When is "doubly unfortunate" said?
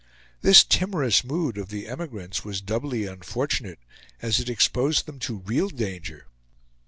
2.59-3.77